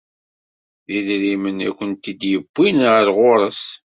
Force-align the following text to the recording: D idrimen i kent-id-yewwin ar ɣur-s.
D 0.85 0.87
idrimen 0.97 1.57
i 1.67 1.69
kent-id-yewwin 1.77 2.77
ar 2.97 3.07
ɣur-s. 3.17 3.63